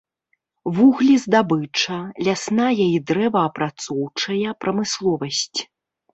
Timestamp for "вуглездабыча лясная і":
0.77-2.97